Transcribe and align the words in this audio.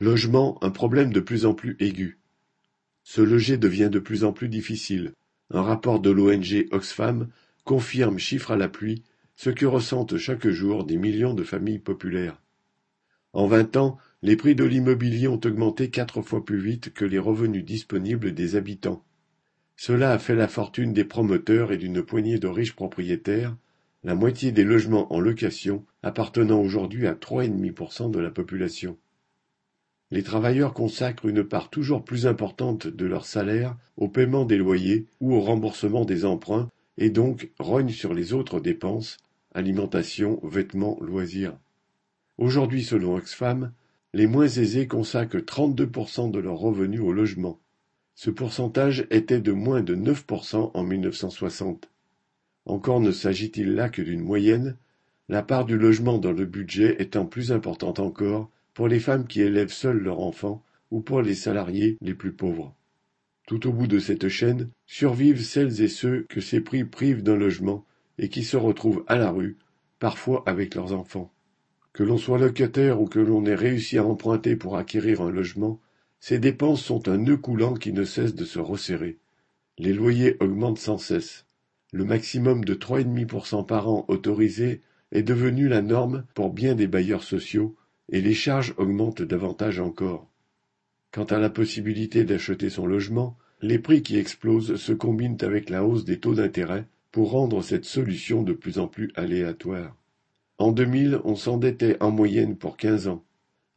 Logement, 0.00 0.62
un 0.62 0.70
problème 0.70 1.12
de 1.12 1.18
plus 1.18 1.44
en 1.44 1.54
plus 1.54 1.76
aigu. 1.80 2.20
Se 3.02 3.20
loger 3.20 3.56
devient 3.56 3.88
de 3.90 3.98
plus 3.98 4.22
en 4.22 4.32
plus 4.32 4.48
difficile. 4.48 5.12
Un 5.50 5.62
rapport 5.62 5.98
de 5.98 6.10
l'ONG 6.10 6.68
Oxfam 6.70 7.28
confirme, 7.64 8.16
chiffre 8.16 8.52
à 8.52 8.56
la 8.56 8.68
pluie, 8.68 9.02
ce 9.34 9.50
que 9.50 9.66
ressentent 9.66 10.16
chaque 10.16 10.46
jour 10.46 10.84
des 10.84 10.98
millions 10.98 11.34
de 11.34 11.42
familles 11.42 11.80
populaires. 11.80 12.40
En 13.32 13.48
vingt 13.48 13.76
ans, 13.76 13.98
les 14.22 14.36
prix 14.36 14.54
de 14.54 14.62
l'immobilier 14.62 15.26
ont 15.26 15.40
augmenté 15.44 15.90
quatre 15.90 16.22
fois 16.22 16.44
plus 16.44 16.60
vite 16.60 16.94
que 16.94 17.04
les 17.04 17.18
revenus 17.18 17.64
disponibles 17.64 18.34
des 18.34 18.54
habitants. 18.54 19.04
Cela 19.76 20.12
a 20.12 20.18
fait 20.20 20.36
la 20.36 20.46
fortune 20.46 20.92
des 20.92 21.04
promoteurs 21.04 21.72
et 21.72 21.76
d'une 21.76 22.04
poignée 22.04 22.38
de 22.38 22.46
riches 22.46 22.76
propriétaires, 22.76 23.56
la 24.04 24.14
moitié 24.14 24.52
des 24.52 24.64
logements 24.64 25.12
en 25.12 25.18
location 25.18 25.84
appartenant 26.04 26.60
aujourd'hui 26.60 27.08
à 27.08 27.14
3,5% 27.14 28.12
de 28.12 28.20
la 28.20 28.30
population. 28.30 28.96
Les 30.10 30.22
travailleurs 30.22 30.72
consacrent 30.72 31.26
une 31.26 31.44
part 31.44 31.68
toujours 31.68 32.02
plus 32.02 32.26
importante 32.26 32.86
de 32.86 33.06
leur 33.06 33.26
salaire 33.26 33.76
au 33.96 34.08
paiement 34.08 34.46
des 34.46 34.56
loyers 34.56 35.06
ou 35.20 35.34
au 35.34 35.40
remboursement 35.40 36.04
des 36.04 36.24
emprunts 36.24 36.70
et 36.96 37.10
donc 37.10 37.50
rognent 37.58 37.90
sur 37.90 38.14
les 38.14 38.32
autres 38.32 38.58
dépenses, 38.58 39.18
alimentation, 39.54 40.40
vêtements, 40.42 40.98
loisirs. 41.00 41.56
Aujourd'hui, 42.38 42.84
selon 42.84 43.16
Oxfam, 43.16 43.72
les 44.14 44.26
moins 44.26 44.48
aisés 44.48 44.86
consacrent 44.86 45.36
32% 45.36 46.30
de 46.30 46.38
leurs 46.38 46.58
revenus 46.58 47.00
au 47.00 47.12
logement. 47.12 47.58
Ce 48.14 48.30
pourcentage 48.30 49.06
était 49.10 49.40
de 49.40 49.52
moins 49.52 49.82
de 49.82 49.94
9% 49.94 50.70
en 50.72 50.82
1960. 50.82 51.88
Encore 52.64 53.00
ne 53.00 53.12
s'agit-il 53.12 53.74
là 53.74 53.88
que 53.88 54.02
d'une 54.02 54.22
moyenne, 54.22 54.76
la 55.28 55.42
part 55.42 55.66
du 55.66 55.76
logement 55.76 56.18
dans 56.18 56.32
le 56.32 56.46
budget 56.46 56.96
étant 56.98 57.26
plus 57.26 57.52
importante 57.52 58.00
encore 58.00 58.50
pour 58.78 58.86
les 58.86 59.00
femmes 59.00 59.26
qui 59.26 59.40
élèvent 59.40 59.72
seules 59.72 59.98
leurs 59.98 60.20
enfants 60.20 60.62
ou 60.92 61.00
pour 61.00 61.20
les 61.20 61.34
salariés 61.34 61.98
les 62.00 62.14
plus 62.14 62.30
pauvres. 62.30 62.76
Tout 63.48 63.66
au 63.66 63.72
bout 63.72 63.88
de 63.88 63.98
cette 63.98 64.28
chaîne 64.28 64.70
survivent 64.86 65.42
celles 65.42 65.82
et 65.82 65.88
ceux 65.88 66.26
que 66.28 66.40
ces 66.40 66.60
prix 66.60 66.84
privent 66.84 67.24
d'un 67.24 67.34
logement 67.34 67.84
et 68.18 68.28
qui 68.28 68.44
se 68.44 68.56
retrouvent 68.56 69.02
à 69.08 69.18
la 69.18 69.32
rue, 69.32 69.56
parfois 69.98 70.44
avec 70.46 70.76
leurs 70.76 70.92
enfants. 70.92 71.32
Que 71.92 72.04
l'on 72.04 72.18
soit 72.18 72.38
locataire 72.38 73.02
ou 73.02 73.06
que 73.06 73.18
l'on 73.18 73.44
ait 73.46 73.56
réussi 73.56 73.98
à 73.98 74.04
emprunter 74.04 74.54
pour 74.54 74.76
acquérir 74.76 75.22
un 75.22 75.32
logement, 75.32 75.80
ces 76.20 76.38
dépenses 76.38 76.84
sont 76.84 77.08
un 77.08 77.18
nœud 77.18 77.36
coulant 77.36 77.74
qui 77.74 77.92
ne 77.92 78.04
cesse 78.04 78.36
de 78.36 78.44
se 78.44 78.60
resserrer. 78.60 79.18
Les 79.78 79.92
loyers 79.92 80.36
augmentent 80.38 80.78
sans 80.78 80.98
cesse. 80.98 81.46
Le 81.92 82.04
maximum 82.04 82.64
de 82.64 82.74
3,5% 82.74 83.66
par 83.66 83.88
an 83.88 84.04
autorisé 84.06 84.82
est 85.10 85.24
devenu 85.24 85.66
la 85.66 85.82
norme 85.82 86.26
pour 86.34 86.52
bien 86.52 86.76
des 86.76 86.86
bailleurs 86.86 87.24
sociaux 87.24 87.74
et 88.10 88.20
les 88.20 88.34
charges 88.34 88.74
augmentent 88.76 89.22
davantage 89.22 89.80
encore. 89.80 90.28
Quant 91.12 91.24
à 91.24 91.38
la 91.38 91.50
possibilité 91.50 92.24
d'acheter 92.24 92.70
son 92.70 92.86
logement, 92.86 93.36
les 93.60 93.78
prix 93.78 94.02
qui 94.02 94.16
explosent 94.16 94.76
se 94.76 94.92
combinent 94.92 95.38
avec 95.40 95.70
la 95.70 95.84
hausse 95.84 96.04
des 96.04 96.18
taux 96.18 96.34
d'intérêt 96.34 96.86
pour 97.10 97.30
rendre 97.30 97.62
cette 97.62 97.84
solution 97.84 98.42
de 98.42 98.52
plus 98.52 98.78
en 98.78 98.86
plus 98.86 99.10
aléatoire. 99.14 99.96
En 100.58 100.72
2000, 100.72 101.20
on 101.24 101.36
s'endettait 101.36 101.96
en 102.02 102.10
moyenne 102.10 102.56
pour 102.56 102.76
quinze 102.76 103.08
ans. 103.08 103.24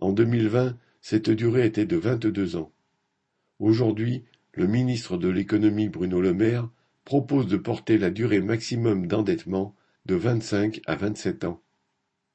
En 0.00 0.12
2020, 0.12 0.76
cette 1.00 1.30
durée 1.30 1.66
était 1.66 1.86
de 1.86 1.96
vingt-deux 1.96 2.56
ans. 2.56 2.72
Aujourd'hui, 3.58 4.24
le 4.54 4.66
ministre 4.66 5.16
de 5.16 5.28
l'économie 5.28 5.88
Bruno 5.88 6.20
Le 6.20 6.34
Maire 6.34 6.68
propose 7.04 7.46
de 7.46 7.56
porter 7.56 7.98
la 7.98 8.10
durée 8.10 8.40
maximum 8.40 9.06
d'endettement 9.06 9.74
de 10.06 10.14
vingt-cinq 10.14 10.80
à 10.86 10.96
vingt-sept 10.96 11.44
ans. 11.44 11.60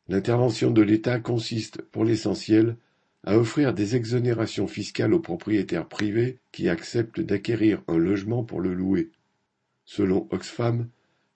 L'intervention 0.08 0.72
de 0.72 0.81
l'État 0.81 1.20
consiste, 1.20 1.81
pour 1.81 2.06
l'essentiel, 2.06 2.78
à 3.23 3.38
offrir 3.38 3.73
des 3.73 3.95
exonérations 3.95 4.67
fiscales 4.67 5.14
aux 5.14 5.20
propriétaires 5.20 5.88
privés 5.88 6.38
qui 6.52 6.70
acceptent 6.70 7.22
d'acquérir 7.22 7.81
un 7.88 7.98
logement 7.98 8.44
pour 8.44 8.61
le 8.61 8.73
louer. 8.73 9.09
Selon 9.83 10.28
Oxfam, 10.30 10.88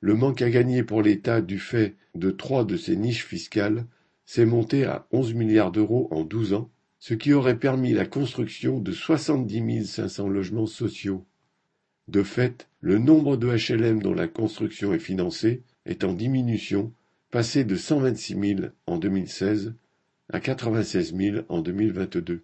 le 0.02 0.14
manque 0.16 0.42
à 0.42 0.50
gagner 0.50 0.84
pour 0.84 1.02
l'État 1.02 1.42
du 1.42 1.58
fait 1.58 1.96
de 2.16 2.30
trois 2.30 2.64
de 2.64 2.78
ces 2.78 2.96
niches 2.96 3.26
fiscales 3.26 3.86
s'est 4.26 4.46
monté 4.46 4.86
à 4.86 5.08
onze 5.12 5.34
milliards 5.34 5.72
d'euros 5.72 6.08
en 6.12 6.24
douze 6.24 6.54
ans, 6.54 6.70
ce 7.00 7.16
qui 7.16 7.34
aurait 7.34 7.58
permis 7.58 7.94
la 7.94 8.06
construction 8.06 8.80
de 8.80 8.92
soixante-dix 8.92 9.86
cinq 9.86 10.10
cents 10.10 10.30
logements 10.30 10.68
sociaux. 10.68 11.26
De 12.08 12.22
fait, 12.24 12.68
le 12.82 13.00
nombre 13.00 13.38
de 13.38 13.48
HLM 13.48 14.02
dont 14.02 14.14
la 14.14 14.28
construction 14.28 14.94
est 14.94 15.00
financée 15.00 15.64
est 15.86 16.04
en 16.04 16.14
diminution, 16.14 16.94
passé 17.32 17.64
de 17.64 17.76
126 17.76 18.56
000 18.58 18.70
en 18.88 18.98
2016 18.98 19.76
à 20.30 20.40
96 20.40 21.16
000 21.16 21.38
en 21.48 21.62
2022. 21.62 22.42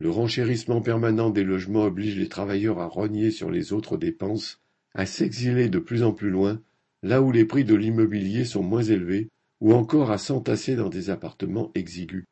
Le 0.00 0.10
renchérissement 0.10 0.82
permanent 0.82 1.30
des 1.30 1.44
logements 1.44 1.84
oblige 1.84 2.16
les 2.16 2.28
travailleurs 2.28 2.78
à 2.78 2.86
rogner 2.86 3.30
sur 3.30 3.50
les 3.50 3.72
autres 3.72 3.96
dépenses, 3.96 4.60
à 4.94 5.06
s'exiler 5.06 5.70
de 5.70 5.78
plus 5.78 6.02
en 6.02 6.12
plus 6.12 6.28
loin, 6.28 6.60
là 7.02 7.22
où 7.22 7.32
les 7.32 7.46
prix 7.46 7.64
de 7.64 7.74
l'immobilier 7.74 8.44
sont 8.44 8.62
moins 8.62 8.82
élevés, 8.82 9.28
ou 9.62 9.72
encore 9.72 10.10
à 10.10 10.18
s'entasser 10.18 10.76
dans 10.76 10.90
des 10.90 11.08
appartements 11.08 11.72
exigus. 11.74 12.24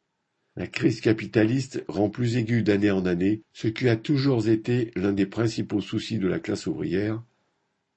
La 0.57 0.67
crise 0.67 1.01
capitaliste 1.01 1.83
rend 1.89 2.11
plus 2.11 2.37
aiguë 2.37 2.63
d'année 2.63 2.91
en 2.91 3.07
année 3.07 3.41
ce 3.55 3.69
qui 3.69 3.89
a 3.89 3.97
toujours 3.97 4.47
été 4.49 4.91
l'un 4.97 5.13
des 5.13 5.27
principaux 5.27 5.81
soucis 5.81 6.19
de 6.19 6.29
la 6.29 6.41
classe 6.41 6.67
ouvrière, 6.67 7.23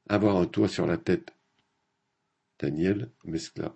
avoir 0.07 0.37
un 0.37 0.45
toit 0.45 0.69
sur 0.69 0.87
la 0.87 0.97
tête. 0.97 1.36
Daniel 2.59 3.11
Mescla 3.23 3.75